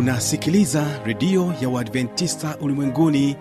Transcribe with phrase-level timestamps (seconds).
[0.00, 3.36] unasikiliza redio ya uadventista ulimwenguni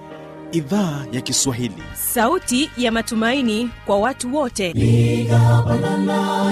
[0.52, 1.84] idhaa ya kiswahili.
[2.14, 4.74] Sauti ya matumaini kwa watu wote.
[4.74, 5.64] Piga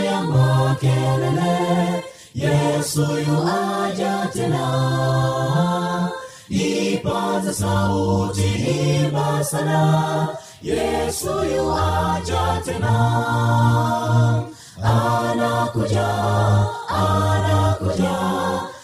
[0.06, 2.04] ya makelele
[2.36, 6.10] yesu yuaja tena.
[6.50, 8.44] Ipaza sauti
[9.04, 10.28] imba sana
[10.64, 12.94] yesu yuaja tena.
[14.84, 16.08] Anakuja
[16.90, 18.17] anakuja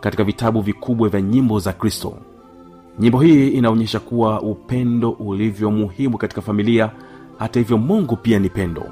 [0.00, 2.18] katika vitabu vikubwa vya nyimbo za kristo.
[2.98, 6.90] Nyimbo hii inaonyesha kuwa upendo ulivyo muhimu katika familia.
[7.38, 8.86] Hata hivyo mungu pia ni pendo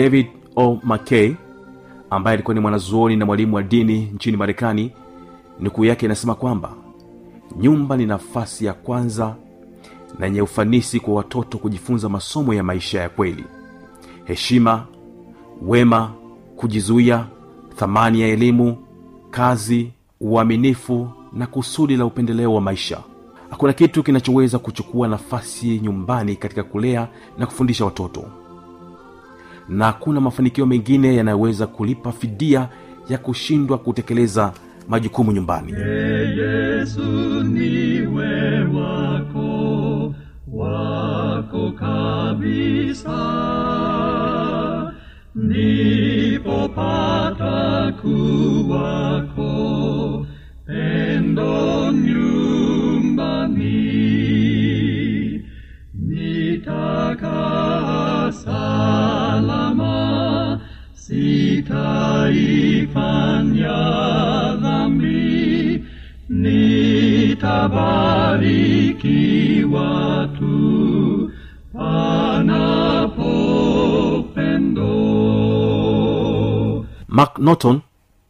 [0.00, 0.78] david o.
[0.84, 1.32] Mckay
[2.10, 4.92] ambaye alikuwa ni mwanazuoni na mwalimu wa dini nchini marekani
[5.60, 6.74] nukuu yake inasema kwamba
[7.60, 9.36] nyumba ni nafasi ya kwanza
[10.18, 13.44] na yenye ufanisi kwa watoto kujifunza masomo ya maisha ya kweli.
[14.24, 14.86] Heshima
[15.62, 16.12] wema
[16.56, 17.26] kujizuia
[17.76, 18.76] thamani ya elimu
[19.30, 19.90] kazi
[20.20, 23.00] uaminifu na kusudi la upendeleo wa maisha.
[23.50, 28.24] Hakuna kitu kinachoweza kuchukua nafasi nyumbani katika kulea na kufundisha watoto
[29.68, 32.68] na hakuna mafanikio mengine yanayoweza kulipa fidia
[33.08, 34.52] ya kushindwa kutekeleza
[34.88, 35.72] majukumu nyumbani.
[36.38, 37.02] Yesu
[37.44, 40.14] niwe wako
[40.52, 43.16] wako kabisa.
[46.50, 49.50] Nipopata kuwako
[50.66, 53.50] pendo nyumbani
[74.34, 74.90] pendo.
[77.08, 77.80] Mark norton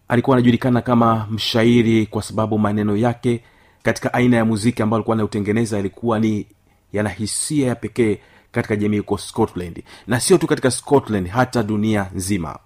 [0.09, 3.41] alikuwa anajulikana kama mshairi kwa sababu maneno yake
[3.83, 6.47] katika aina ya muziki ambayo alikuwa anautengeneza yalikuwa ni
[6.93, 8.19] yana hisia ya pekee
[8.53, 12.59] katika jamii huko scotland na sio tu katika scotland hata dunia nzima.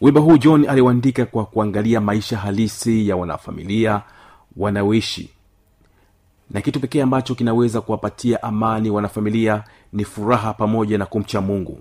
[0.00, 4.02] Wimbo huu john aliuandika kwa kuangalia maisha halisi ya wanafamilia
[4.56, 5.30] wanaoishi.
[6.50, 11.80] Na kitu pekee ambacho kinaweza kuwapatia amani wanafamilia ni furaha pamoja na kumcha mungu.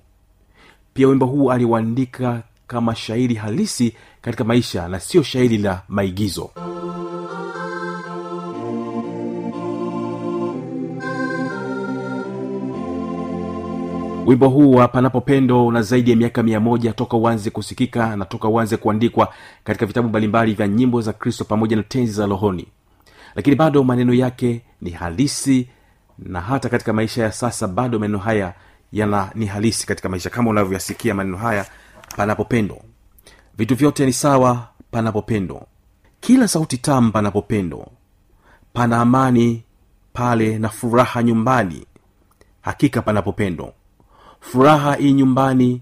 [0.93, 6.49] Pia wimbo huu aliuandika kama shairi halisi katika maisha na sio shairi la maigizo
[14.25, 18.47] wimbo huu wa panapopendo una zaidi ya miaka mia moja toka uanze kusikika na toka
[18.47, 19.33] uanze kuandikwa
[19.63, 22.67] katika vitabu mbalimbali vya nyimbo za kristo pamoja na tenzi za rohoni.
[23.35, 25.67] Lakini bado maneno yake ni halisi
[26.19, 28.53] na hata katika maisha ya sasa bado maneno haya
[28.91, 31.65] yana ni halisi katika maisha kama unavyoyasikia maneno haya
[32.17, 32.77] panapopendo
[33.57, 35.61] vitu vyote ni sawa panapopendo
[36.19, 37.87] kila sauti tamu panapopendo
[38.73, 39.63] pana amani
[40.13, 41.85] pale na furaha nyumbani.
[42.61, 43.73] Hakika panapopendo
[44.51, 45.81] furaha hii nyumbani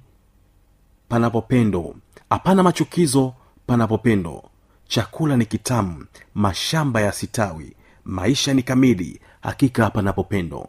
[1.09, 1.95] panapopendo
[2.29, 3.33] hapana machukizo
[3.67, 4.43] panapopendo
[4.87, 6.05] chakula ni kitamu
[6.35, 7.75] mashamba ya sitawi
[8.05, 10.67] maisha ni kamili hakika panapopendo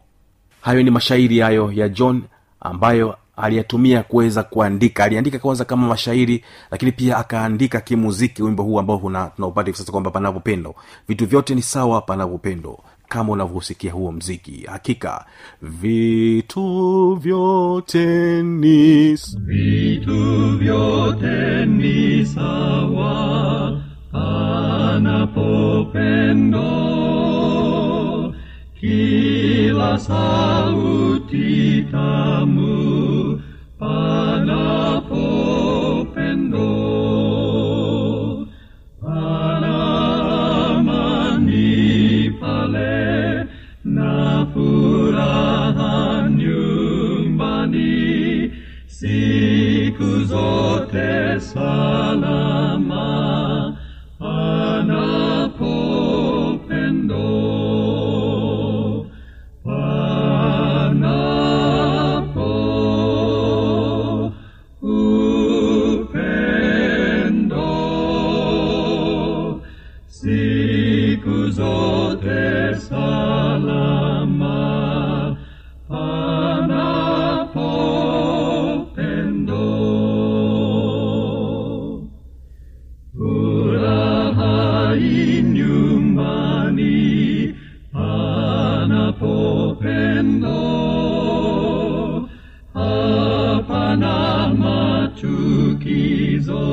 [0.61, 2.23] hayo ni mashairi hayo ya john
[2.59, 5.03] ambayo aliyatumia kuweza kuandika.
[5.03, 8.97] Aliandika kwanza kama mashairi lakini pia akaandika kimuziki wimbo huu ambao
[9.35, 10.75] tunaupata hivi sasa kwamba panapopendo
[11.07, 14.63] vitu vyote ni sawa panapopendo kama unavyosikia huo mziki.
[14.67, 15.25] Hakika
[15.61, 23.81] vitu vyote ni vitu vyote ni sawa
[26.95, 28.33] panapopendo
[28.79, 33.41] kila sauti tamu
[33.79, 34.14] panapopendo
[92.73, 94.15] hapana
[94.61, 96.63] machukizo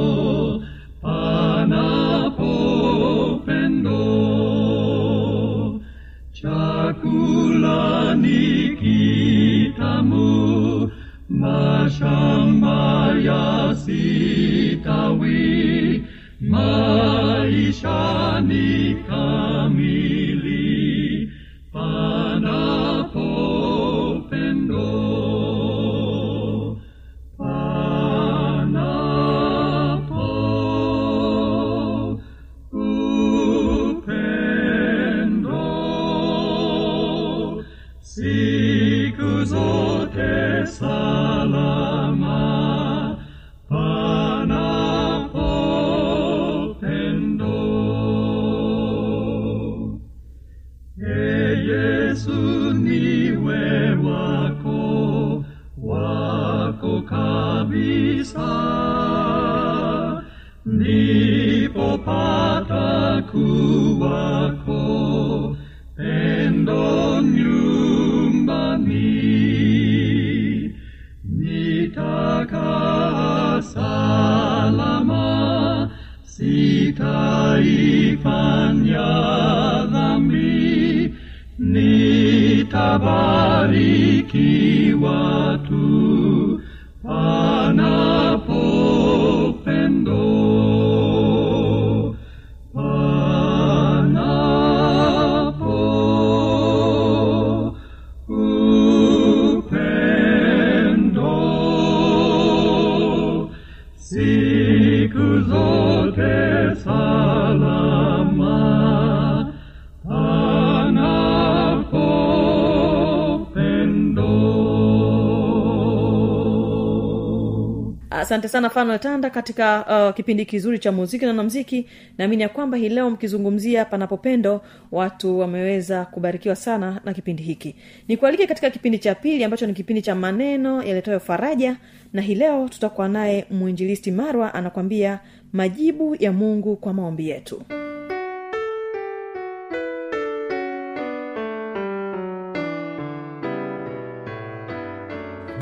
[118.33, 121.87] asante sana tanda katika uh, kipindi kizuri cha muziki na namziki
[122.19, 124.61] naamini ya kwamba hii leo mkizungumzia panapopendo
[124.93, 127.75] watu wameweza kubarikiwa sana na kipindi hiki.
[128.09, 131.77] Nikualike katika kipindi cha pili ambacho ni kipindi cha maneno yaletayo faraja
[132.13, 135.19] na hii leo tutakuwa naye mwinjilisti marwa anakwambia
[135.53, 137.63] majibu ya mungu kwa maombi yetu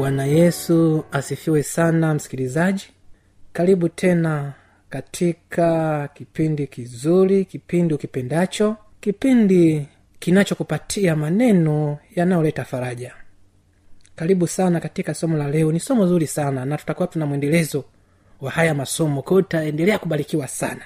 [0.01, 2.89] bwana yesu asifiwe sana msikilizaji.
[3.53, 4.53] Karibu tena
[4.91, 9.87] katika kipindi kizuri kipindi ukipendacho kipindi
[10.19, 13.15] kinachokupatia maneno yanayoleta faraja.
[14.17, 15.73] Karibu sana katika somo la leo.
[15.73, 17.85] Ni somo zuri sana na tutakuwa tuna mwendelezo
[18.41, 19.23] wa haya masomo.
[19.23, 20.83] Kwao utaendelea kubarikiwa sana.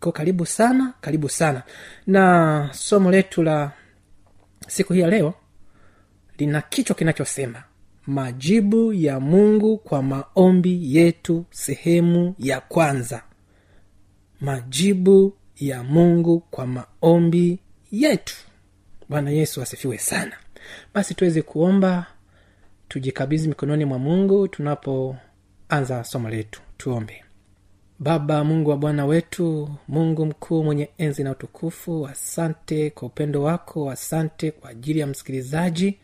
[0.00, 1.62] Ko karibu sana karibu sana.
[2.06, 3.70] Na somo letu la
[4.68, 5.34] siku hii ya leo
[6.38, 7.62] lina kichwa kinachosema
[8.08, 13.22] majibu ya mungu kwa maombi yetu sehemu ya kwanza.
[14.40, 17.58] Majibu ya mungu kwa maombi
[17.92, 18.36] yetu.
[19.08, 20.32] Bwana yesu asifiwe sana.
[20.94, 22.06] Basi tuweze kuomba
[22.88, 26.60] tujikabidhi mikononi mwa mungu tunapoanza somo letu.
[26.76, 27.24] Tuombe.
[27.98, 33.90] Baba mungu wa bwana wetu mungu mkuu mwenye enzi na utukufu asante kwa upendo wako
[33.90, 35.98] asante kwa ajili ya msikilizaji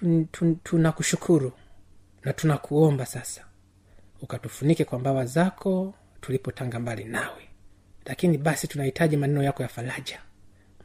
[0.00, 1.52] Tun- tun- tunakushukuru
[2.24, 3.44] na tunakuomba sasa
[4.22, 7.42] ukatufunike kwa mbawa zako tulipotanga mbali nawe.
[8.06, 10.20] Lakini basi tunahitaji maneno yako ya faraja.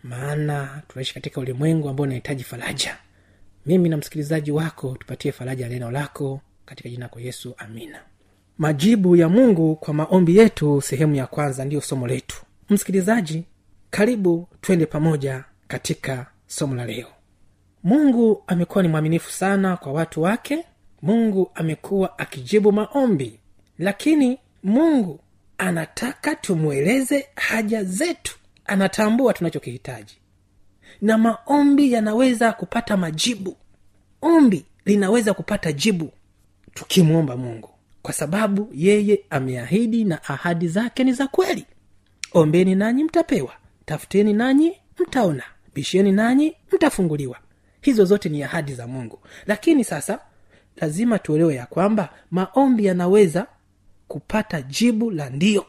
[0.04, 2.98] Maana tunaishi katika ulimwengu ambao unahitaji faraja.
[3.66, 8.00] Mimi na msikilizaji wako tupatie faraja ya neno lako katika jina kwa yesu amina.
[8.58, 12.38] Majibu ya mungu kwa maombi yetu sehemu ya kwanza ndiyo somo letu.
[12.70, 13.44] Msikilizaji
[13.90, 17.08] karibu twende pamoja katika somo la leo
[17.84, 20.66] mungu amekuwa ni mwaminifu sana kwa watu wake.
[21.02, 23.40] Mungu amekuwa akijibu maombi.
[23.80, 25.20] Lakini mungu
[25.58, 28.38] anataka tumweleze haja zetu.
[28.66, 30.18] Anatambua tunachokihitaji.
[31.02, 33.58] Na maombi yanaweza kupata majibu.
[34.22, 36.12] Ombi linaweza kupata jibu
[36.74, 37.70] tukimwomba mungu.
[38.02, 41.66] Kwa sababu yeye ameahidi na ahadi zake ni za kweli.
[42.34, 43.54] Ombeni nanyi mtapewa.
[43.86, 45.44] Tafuteni nanyi mtaona.
[45.76, 47.38] Bisheni nanyi mtafunguliwa
[47.84, 49.20] hizo zote ni ahadi za mungu.
[49.46, 50.20] Lakini sasa
[50.76, 53.48] lazima tuelewe ya kwamba maombi yanaweza
[54.08, 55.66] kupata jibu la ndio.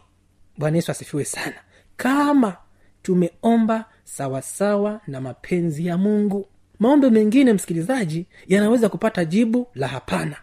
[0.59, 1.57] Bwana yesu asifiwe sana.
[1.97, 2.57] Kama
[3.03, 6.47] tumeomba sawasawa na mapenzi ya mungu.
[6.79, 10.37] Maombi mengine msikilizaji yanaweza kupata jibu la hapana.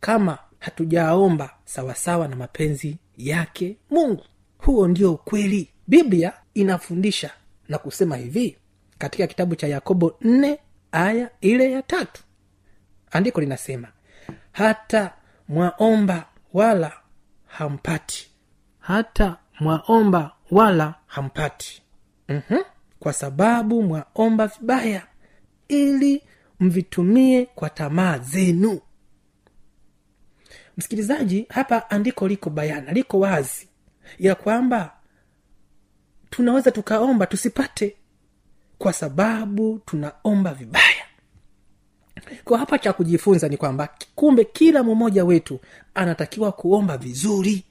[0.00, 4.24] Kama hatujaomba sawasawa na mapenzi yake mungu.
[4.58, 5.68] Huo ndio ukweli.
[5.86, 7.30] Biblia inafundisha
[7.68, 8.56] na kusema hivi
[8.98, 10.58] katika kitabu cha yakobo 4
[10.92, 12.22] aya ile ya tatu.
[13.10, 13.88] Andiko linasema
[14.52, 15.12] hata
[15.48, 16.92] mwaomba wala
[17.46, 18.30] hampati.
[18.78, 21.82] Hata mwaomba wala hampati.
[22.28, 22.62] Mm-hmm.
[23.00, 25.06] kwa sababu mwaomba vibaya
[25.68, 26.22] ili
[26.60, 28.80] mvitumie kwa tamaa zenu.
[30.76, 33.68] Msikilizaji hapa andiko liko bayana liko wazi
[34.18, 34.96] ya kwamba
[36.30, 37.96] tunaweza tukaomba tusipate
[38.78, 41.04] kwa sababu tunaomba vibaya.
[42.44, 45.60] Kwa hapa cha kujifunza ni kwamba kumbe kila mmoja wetu
[45.94, 47.64] anatakiwa kuomba vizuri.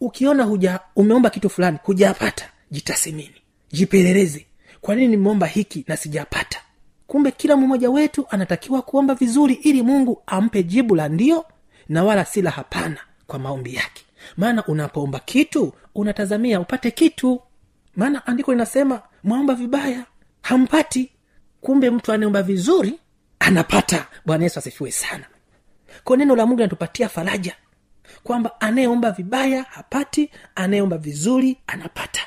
[0.00, 3.34] Ukiona huja umeomba kitu fulani hujapata jitasimini
[3.72, 4.46] jipeleleze.
[4.80, 6.58] Kwa nini nimeomba hiki na sijapata?
[7.06, 11.44] Kumbe kila mmoja wetu anatakiwa kuomba vizuri ili mungu ampe jibu la ndio
[11.88, 14.04] na wala si hapana kwa maombi yake.
[14.36, 17.40] Maana unapoomba kitu unatazamia upate kitu
[17.96, 20.04] maana andiko linasema mwaomba vibaya
[20.42, 21.10] hampati.
[21.60, 22.98] Kumbe mtu anaomba vizuri
[23.38, 24.06] anapata.
[24.26, 25.24] Bwana yesu asifiwe sana.
[26.04, 27.56] Kwa neno la mungu linatupatia faraja
[28.22, 32.20] kwamba anayeomba vibaya hapati anayeomba vizuri anapata.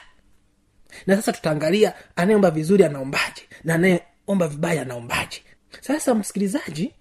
[1.07, 5.43] Na sasa tutaangalia anayeomba vizuri anaombaje na anayeomba vibaya anaombaje.
[5.81, 6.93] Sasa msikilizaji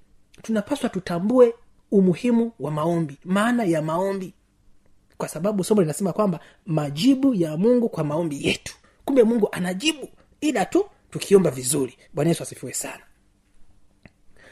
[0.43, 1.55] tunapaswa tutambue
[1.91, 4.35] umuhimu wa maombi maana ya maombi
[5.19, 8.75] kwa sababu somo linasema kwamba majibu ya mungu kwa maombi yetu.
[9.05, 10.09] Kumbe mungu anajibu
[10.41, 11.99] ila tu tukiomba vizuri.
[12.15, 13.03] Bwana yesu asifiwe sana.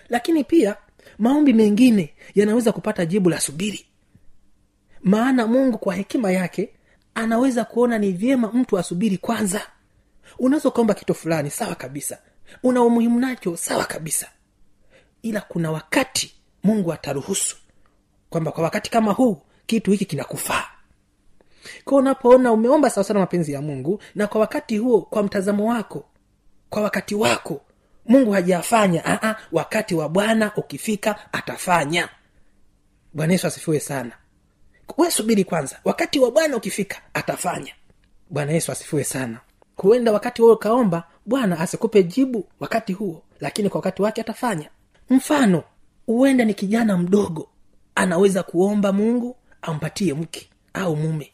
[0.09, 0.77] Lakini pia
[1.19, 3.87] maombi mengine yanaweza kupata jibu la subiri.
[5.03, 6.75] Maana mungu kwa hekima yake
[7.15, 9.61] anaweza kuona ni vyema mtu asubiri kwanza.
[10.39, 12.19] Unaweza ukaomba kitu fulani sawa kabisa.
[12.63, 14.29] Una umuhimu nacho sawa kabisa.
[15.23, 17.57] Ila kuna wakati mungu ataruhusu.
[18.31, 20.65] Kwamba kwa wakati kama huu kitu hiki kinakufaa.
[21.85, 26.05] Kwa unapoona umeomba sawasawa mapenzi ya mungu na kwa wakati huo kwa mtazamo wako
[26.71, 27.61] kwa wakati wako
[28.07, 32.09] mungu hajafanya Aa, wakati wa bwana ukifika atafanya.
[33.13, 34.13] Bwana yesu asifiwe sana.
[34.99, 37.73] We subiri kwanza wakati wa bwana ukifika atafanya.
[38.31, 39.41] Bwana yesu asifiwe sana.
[39.77, 44.71] Huenda wakati huo ukaomba bwana asikupe jibu wakati huo lakini kwa wakati wake atafanya.
[45.11, 45.63] Mfano
[46.07, 47.49] huenda ni kijana mdogo
[47.95, 51.33] anaweza kuomba mungu ampatie mke au mume.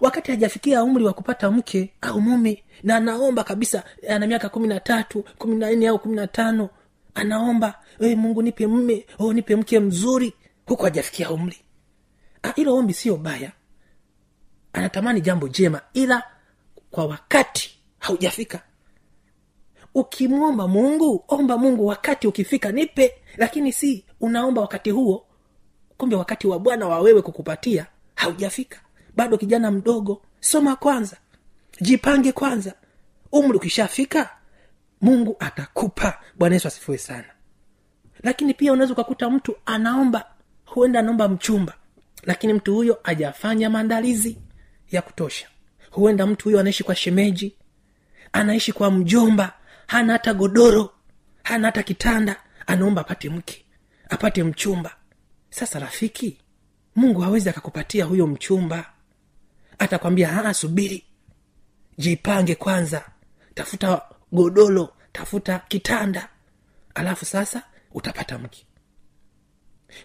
[0.00, 4.80] Wakati hajafikia umri wa kupata mke au mume na anaomba kabisa ana miaka kumi na
[4.80, 6.68] tatu kumi na nne au kumi na tano
[7.14, 10.32] anaomba e, mungu nipe mme nipe mke mzuri
[10.66, 11.56] huku hajafikia umri.
[12.42, 13.52] Ah, hilo ombi sio baya.
[14.72, 16.22] Anatamani jambo jema ila
[16.90, 18.62] kwa wakati haujafika.
[19.94, 25.26] Ukimwomba mungu omba mungu wakati ukifika nipe lakini si unaomba wakati huo
[25.98, 28.80] kumbe wakati wa bwana wa wewe kukupatia haujafika.
[29.16, 30.22] Bado kijana mdogo.
[30.40, 31.16] Soma kwanza.
[31.80, 32.72] Jipange kwanza.
[33.32, 34.30] Umri ukishafika
[35.00, 36.20] mungu atakupa.
[36.38, 37.24] Bwana yesu asifiwe sana.
[38.22, 40.24] Lakini pia unaweza ukakuta mtu anaomba
[40.64, 41.74] huenda anaomba mchumba.
[42.22, 44.38] Lakini mtu huyo ajafanya maandalizi
[44.90, 45.46] ya kutosha.
[45.90, 47.54] Huenda mtu huyo anaishi kwa shemeji
[48.32, 49.52] anaishi kwa mjomba
[49.86, 50.90] hana hata godoro
[51.42, 52.36] hana hata kitanda.
[52.66, 53.64] Anaomba apate mke
[54.08, 54.96] apate mchumba
[55.58, 56.38] sasa rafiki
[56.96, 58.92] mungu hawezi akakupatia huyo mchumba.
[59.78, 61.04] Atakwambia aa subiri.
[61.98, 63.04] Jipange kwanza.
[63.54, 66.28] Tafuta godolo tafuta kitanda.
[66.94, 67.62] Alafu sasa
[67.92, 68.66] utapata mke.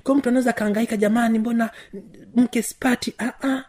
[0.03, 1.69] Kwa mtu anaweza akaangaika jamani mbona
[2.36, 3.13] mke sipati?
[3.19, 3.63] Aa,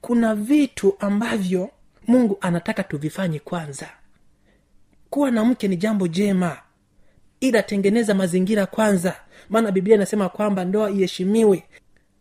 [0.00, 1.70] kuna vitu ambavyo
[2.06, 3.88] mungu anataka tuvifanye kwanza.
[5.10, 6.58] Kuwa na mke ni jambo jema
[7.40, 9.16] ila tengeneza mazingira kwanza
[9.48, 11.64] maana biblia inasema kwamba ndoa iheshimiwe.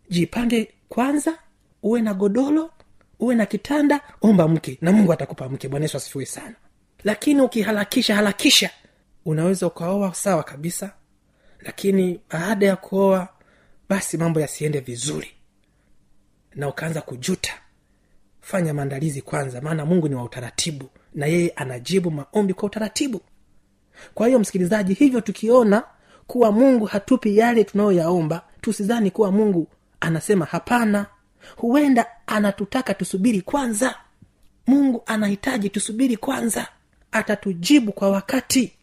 [0.09, 1.37] Jipange kwanza
[1.83, 2.71] uwe na godolo
[3.19, 5.67] uwe na kitanda omba mke na mungu atakupa mke.
[5.67, 6.55] Bwana yesu asifiwe sana.
[7.03, 8.69] Lakini ukiharakisha harakisha
[9.25, 10.91] unaweza ukaoa sawa kabisa
[11.61, 13.27] lakini baada ya kuoa
[13.89, 15.31] basi mambo yasiende vizuri.
[16.55, 17.53] Na ukaanza kujuta.
[18.41, 23.21] Fanya maandalizi kwanza maana mungu ni wa utaratibu na yeye anajibu maombi kwa utaratibu.
[24.13, 25.83] Kwa hiyo msikilizaji hivyo tukiona
[26.27, 28.41] kuwa mungu hatupi yale tunayoyaomba.
[28.61, 29.67] Tusidhani kuwa mungu
[29.99, 31.05] anasema hapana.
[31.55, 33.95] Huenda anatutaka tusubiri kwanza.
[34.67, 36.67] Mungu anahitaji tusubiri kwanza.
[37.11, 38.73] Atatujibu kwa wakati.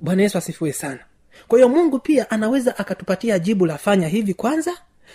[0.00, 1.00] Bwana yesu asifiwe sana.
[1.48, 4.72] Kwa hiyo mungu pia anaweza akatupatia jibu la fanya hivi kwanza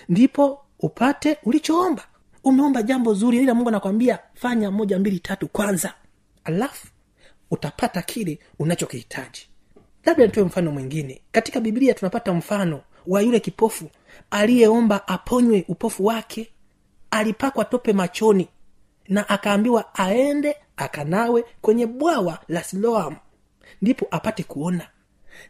[0.09, 2.03] ndipo upate ulichoomba.
[2.43, 5.93] Umeomba jambo zuri ila mungu anakwambia fanya moja mbili tatu kwanza.
[6.43, 6.87] Alafu
[7.51, 9.47] utapata kile unachokihitaji
[10.05, 11.21] labda nitoe mfano mwingine.
[11.31, 13.89] Katika biblia tunapata mfano wa yule kipofu
[14.31, 16.49] aliyeomba aponywe upofu wake
[17.11, 18.47] alipakwa tope machoni
[19.07, 23.15] na akaambiwa aende akanawe kwenye bwawa la siloam
[23.81, 24.87] ndipo apate kuona.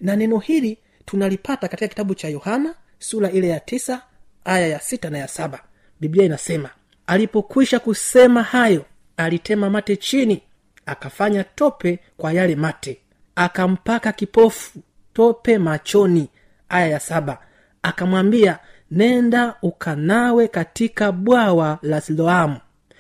[0.02, 4.02] Na neno hili tunalipata katika kitabu cha yohana sura ile ya tisa
[4.46, 5.64] aya ya sita na ya saba.
[6.00, 6.70] Biblia inasema
[7.08, 8.86] alipokwisha kusema hayo
[9.18, 10.42] alitema mate chini
[10.86, 13.02] akafanya tope kwa yale mate
[13.36, 14.80] akampaka kipofu
[15.14, 16.30] tope machoni
[16.70, 17.38] aya ya saba.
[17.84, 18.60] Akamwambia
[18.92, 22.58] nenda ukanawe katika bwawa la siloamu.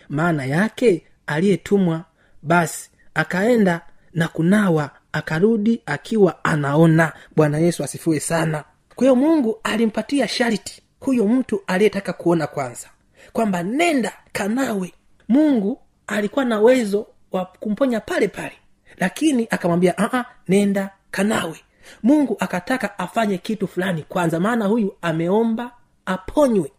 [0.09, 2.03] Maana yake aliyetumwa.
[2.41, 3.81] Basi akaenda
[4.13, 7.13] na kunawa akarudi akiwa anaona.
[7.35, 8.63] Bwana yesu asifiwe sana.
[8.95, 12.87] Kwa hiyo mungu alimpatia sharti huyo mtu aliyetaka kuona kwanza
[13.33, 14.93] kwamba nenda kanawe.
[15.29, 18.51] Mungu alikuwa na uwezo wa kumponya pale pale
[18.97, 21.59] lakini akamwambia "Aa, nenda kanawe.
[22.03, 25.71] Mungu akataka afanye kitu fulani kwanza maana huyu ameomba
[26.05, 26.71] aponywe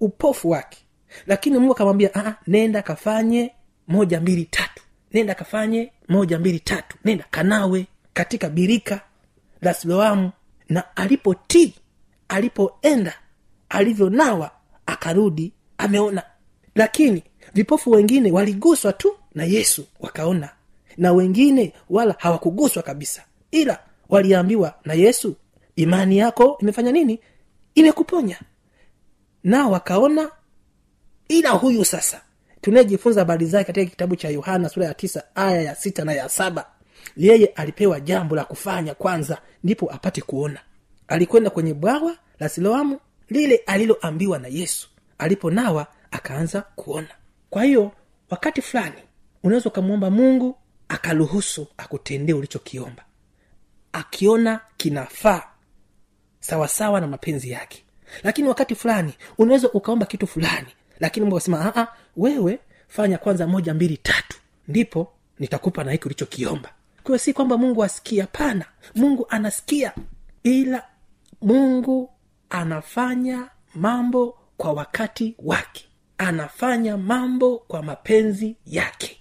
[0.00, 0.78] upofu wake.
[1.26, 3.52] Lakini mungu akamwambia nenda kafanye
[3.88, 4.82] moja mbili tatu.
[5.12, 6.96] Nenda kafanye moja mbili tatu.
[7.04, 9.00] Nenda kanawe katika birika
[9.62, 10.30] la siloamu.
[10.68, 11.74] Na alipotii
[12.28, 13.14] alipoenda
[13.68, 14.50] alivyonawa
[14.86, 16.22] akarudi ameona.
[16.74, 17.22] Lakini
[17.54, 20.48] vipofu wengine waliguswa tu na yesu wakaona
[20.96, 23.22] na wengine wala hawakuguswa kabisa.
[23.50, 23.78] Ila
[24.08, 25.36] waliambiwa na yesu
[25.76, 27.20] imani yako imefanya nini?
[27.74, 28.40] Imekuponya.
[29.44, 30.30] Nao wakaona
[31.28, 32.20] ila huyu sasa.
[32.60, 36.28] Tunayejifunza habari zake katika kitabu cha yohana sura ya tisa aya ya sita na ya
[36.28, 36.66] saba.
[37.16, 40.60] Yeye alipewa jambo la kufanya kwanza ndipo apate kuona.
[41.08, 44.88] Alikwenda kwenye bwawa la siloamu lile aliloambiwa na yesu.
[45.18, 47.08] Aliponawa akaanza kuona.
[47.50, 47.92] Kwa hiyo
[48.30, 48.96] wakati fulani
[49.42, 50.56] unaweza ukamwomba mungu
[50.88, 53.04] akaruhusu akutendee ulichokiomba.
[53.92, 55.42] Akiona kinafaa
[56.40, 57.84] sawasawa na mapenzi yake.
[58.22, 60.68] Lakini wakati fulani unaweza ukaomba kitu fulani
[61.00, 66.04] lakini mungu akasema "Ah, ah, wewe fanya kwanza moja mbili tatu ndipo nitakupa na hiki
[66.06, 66.70] ulichokiomba.
[67.02, 68.64] Kwayo si kwamba mungu asikia hapana.
[68.94, 69.92] Mungu anasikia
[70.42, 70.82] ila
[71.42, 72.10] mungu
[72.50, 75.88] anafanya mambo kwa wakati wake.
[76.18, 79.20] Anafanya mambo kwa mapenzi yake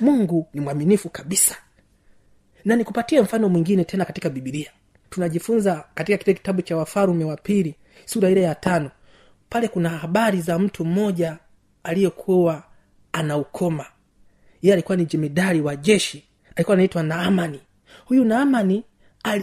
[0.00, 1.56] mungu ni mwaminifu kabisa.
[2.64, 4.70] Na nikupatie mfano mwingine tena katika bibilia
[5.10, 8.90] tunajifunza katika kile kitabu cha wafarume wa pili sura ile ya tano.
[9.48, 11.38] Pale kuna habari za mtu mmoja
[11.84, 12.62] aliyekuwa
[13.12, 13.86] ana ukoma.
[14.62, 16.24] Yeye alikuwa ni jemedari wa jeshi.
[16.56, 17.60] Alikuwa anaitwa naamani.
[18.04, 18.84] Huyu naamani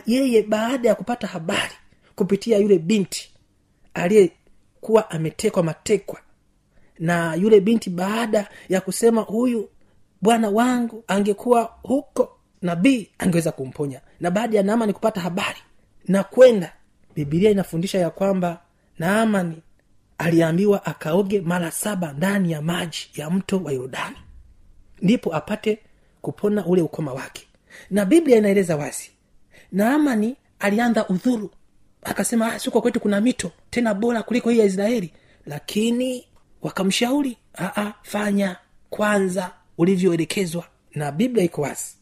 [0.06, 1.74] yeye baada ya kupata habari
[2.16, 3.34] kupitia yule binti
[3.94, 6.20] aliyekuwa ametekwa matekwa.
[7.00, 9.70] Na yule binti baada ya kusema huyu
[10.24, 14.02] bwana wangu angekuwa huko nabii angeweza kumponya.
[14.20, 15.60] Na baada ya naamani kupata habari
[16.08, 16.74] na kwenda
[17.16, 18.62] bibilia inafundisha ya kwamba
[19.00, 19.62] naamani
[20.18, 24.16] aliambiwa akaoge mara saba ndani ya maji ya mto wa yordani
[25.02, 25.80] ndipo apate
[26.22, 27.48] kupona ule ukoma wake.
[27.92, 29.12] Na biblia inaeleza wazi
[29.72, 31.52] naamani alianza udhuru.
[32.04, 35.14] Akasema "Ah, siko kwetu kuna mito tena bora kuliko hii ya israeli.
[35.46, 36.28] Lakini
[36.62, 38.56] wakamshauri "Aa, fanya
[38.90, 40.64] kwanza ulivyoelekezwa
[40.96, 41.96] na biblia iko wazi.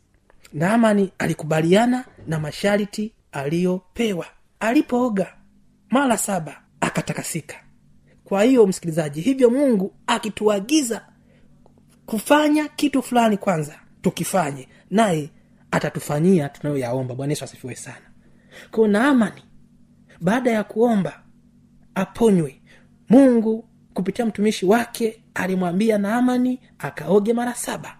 [0.53, 4.25] Naamani alikubaliana na masharti aliyopewa.
[4.59, 5.33] Alipooga
[5.89, 7.55] mara saba akatakasika.
[8.23, 11.05] Kwa hiyo msikilizaji hivyo mungu akituagiza
[12.05, 15.29] kufanya kitu fulani kwanza tukifanye naye
[15.71, 17.15] atatufanyia tunayoyaomba.
[17.15, 18.05] Bwana yesu asifiwe sana.
[18.71, 19.41] Kwao naamani
[20.21, 21.23] baada ya kuomba
[21.95, 22.61] aponywe.
[23.09, 27.97] Mungu kupitia mtumishi wake alimwambia naamani akaoge mara saba.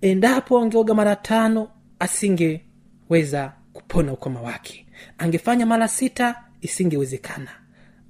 [0.00, 4.86] Endapo angeoga mara tano asingeweza kupona ukoma wake.
[5.18, 7.48] Angefanya mara sita isingewezekana.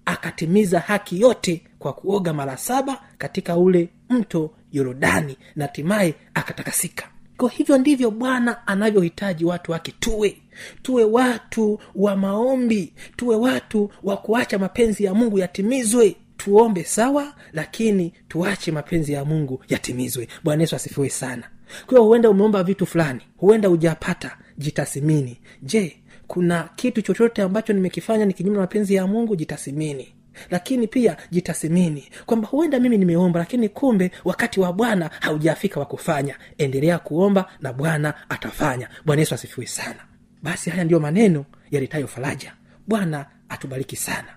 [0.04, 7.08] Akatimiza haki yote kwa kuoga mara saba katika ule mto yorodani na hatimaye akatakasika.
[7.36, 10.36] Kwa hivyo ndivyo bwana anavyohitaji watu wake tuwe.
[10.82, 18.12] Tuwe watu wa maombi tuwe watu wa kuacha mapenzi ya mungu yatimizwe tuombe sawa lakini
[18.28, 20.28] tuache mapenzi ya mungu yatimizwe.
[20.44, 21.42] Bwana yesu asifiwe sana.
[21.86, 25.40] Kwa huenda umeomba vitu fulani huenda hujapata jitasimini.
[25.62, 29.36] Je kuna kitu chochote ambacho nimekifanya ni kinyume na mapenzi ya mungu?
[29.36, 30.14] Jitasimini.
[30.50, 36.36] Lakini pia jitasimini kwamba huenda mimi nimeomba lakini kumbe wakati wa bwana haujafika wa kufanya.
[36.58, 38.88] Endelea kuomba na bwana atafanya.
[39.04, 40.00] Bwana yesu asifiwe sana.
[40.42, 42.52] Basi haya ndiyo maneno yalitayo faraja.
[42.86, 44.28] Bwana atubariki sana.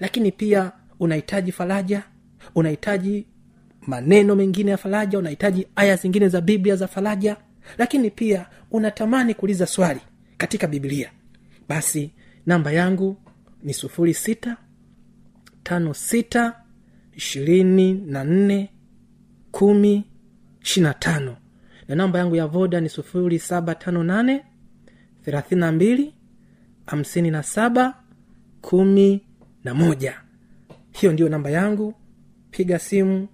[0.00, 2.02] Lakini pia unahitaji faraja
[2.54, 3.26] unahitaji
[3.86, 7.36] maneno mengine ya faraja unahitaji aya zingine za biblia za faraja
[7.78, 10.00] lakini pia unatamani kuuliza swali
[10.36, 11.10] katika biblia.
[11.68, 12.10] Basi
[12.46, 13.16] namba yangu
[13.62, 14.56] ni sufuri sita
[15.62, 16.60] tano sita
[17.16, 18.70] ishirini na nne
[19.50, 20.04] kumi
[20.62, 21.36] ishirina tano.
[21.88, 24.44] Na namba yangu ya voda ni sufuri saba tano nane
[25.24, 26.14] thelathini na mbili
[26.86, 27.94] hamsini na saba
[28.60, 29.20] kumi
[29.64, 30.20] na moja
[31.00, 31.94] hiyo ndiyo namba yangu.
[32.50, 33.28] Piga simu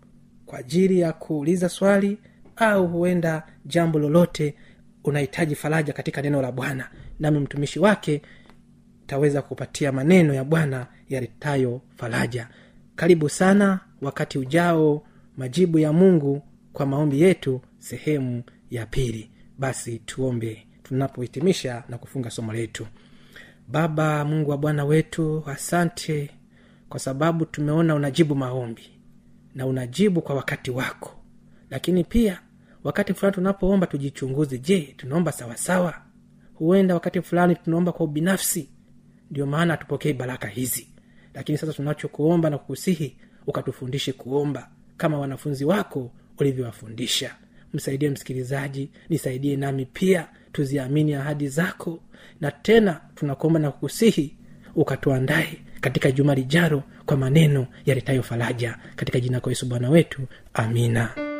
[0.46, 2.18] kwa ajili ya kuuliza swali
[2.56, 4.54] au huenda jambo lolote
[5.04, 6.90] unahitaji faraja katika neno la bwana.
[7.18, 8.22] Nami mtumishi wake
[9.06, 12.48] taweza kupatia maneno ya bwana yaletayo faraja.
[12.96, 15.02] Karibu sana wakati ujao
[15.36, 19.30] majibu ya mungu kwa maombi yetu sehemu ya pili.
[19.58, 22.86] Basi tuombe tunapohitimisha na kufunga somo letu.
[23.68, 26.30] Baba mungu wa bwana wetu asante
[26.88, 28.90] kwa sababu tumeona unajibu maombi
[29.54, 31.24] na unajibu kwa wakati wako.
[31.70, 32.40] Lakini pia
[32.84, 35.94] wakati fulani tunapoomba tujichunguze je tunaomba sawasawa
[36.54, 38.68] huenda wakati fulani tunaomba kwa ubinafsi
[39.30, 40.88] ndio maana hatupokei baraka hizi.
[41.34, 43.16] Lakini sasa tunachokuomba na kukusihi
[43.46, 47.34] ukatufundishe kuomba kama wanafunzi wako ulivyowafundisha.
[47.72, 52.00] Msaidie msikilizaji nisaidie nami pia tuziamini ahadi zako.
[52.40, 54.36] Na tena tunakuomba na kukusihi
[54.74, 58.78] ukatuandae katika juma lijaro kwa maneno yaletayo faraja.
[58.96, 60.22] Katika jina kwa yesu bwana wetu
[60.54, 61.33] amina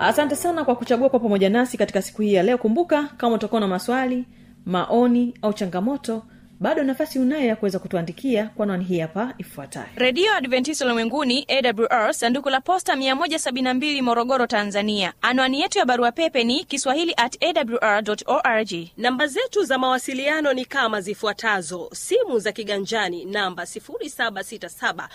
[0.00, 2.58] asante sana kwa kuchagua kwa pamoja nasi katika siku hii ya leo.
[2.58, 4.24] Kumbuka kama utakuwa na maswali
[4.66, 6.22] maoni au changamoto
[6.60, 9.86] bado nafasi unayo ya kuweza kutuandikia kwa anwani hii hapa ifuatayo.
[9.96, 15.12] Redio adventist ulimwenguni awr sanduku la posta 172 morogoro tanzania.
[15.22, 18.72] Anwani yetu ya barua pepe ni kiswahili at awr org.
[18.96, 21.90] Namba zetu za mawasiliano ni kama zifuatazo.
[21.92, 25.08] Simu za kiganjani namba 767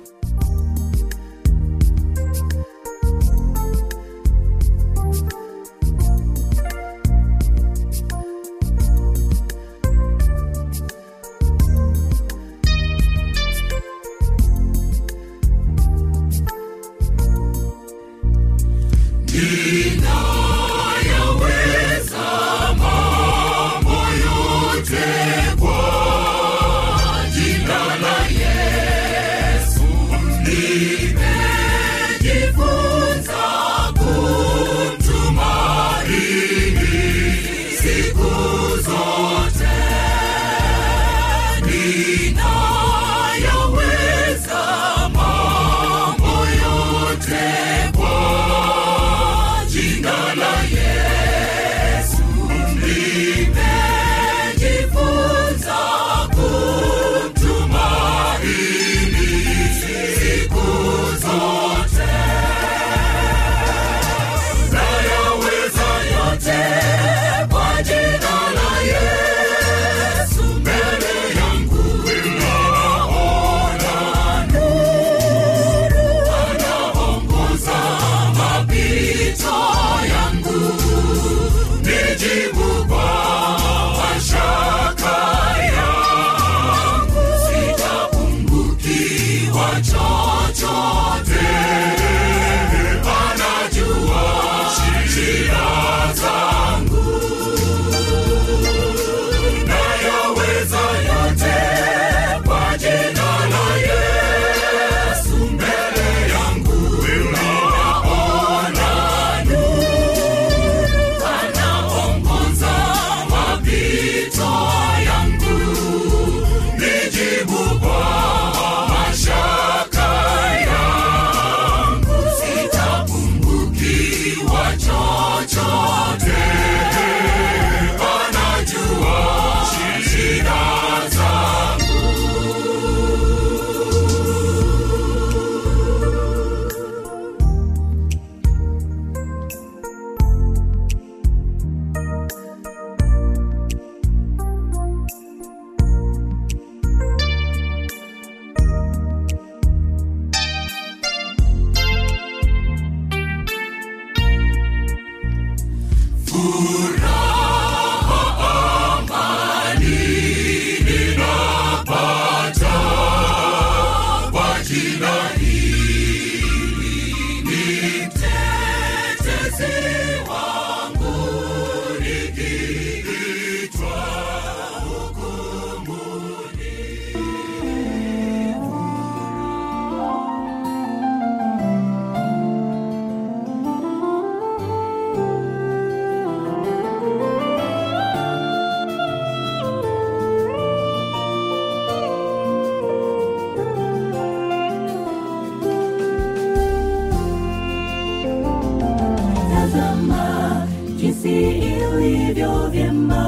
[202.08, 203.24] ilivyo vyema.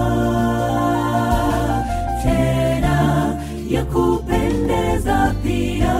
[2.24, 3.36] Tena
[3.70, 5.96] ya kupendeza pia.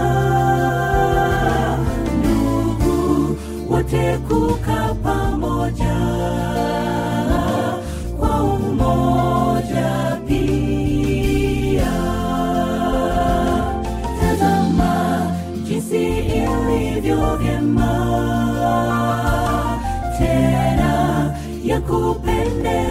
[2.20, 3.38] Ndugu
[3.70, 4.94] wote kuka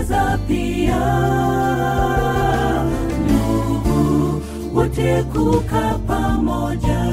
[0.09, 1.05] kupendeza pia.
[3.25, 4.43] Ndugu
[4.75, 7.05] wote kukaa pamoja